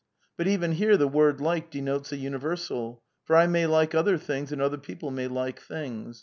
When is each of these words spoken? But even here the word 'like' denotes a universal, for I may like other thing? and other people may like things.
But 0.35 0.47
even 0.47 0.71
here 0.71 0.97
the 0.97 1.07
word 1.07 1.39
'like' 1.39 1.69
denotes 1.69 2.11
a 2.11 2.17
universal, 2.17 3.03
for 3.23 3.35
I 3.35 3.45
may 3.45 3.67
like 3.67 3.93
other 3.93 4.17
thing? 4.17 4.47
and 4.51 4.59
other 4.59 4.79
people 4.79 5.11
may 5.11 5.27
like 5.27 5.61
things. 5.61 6.19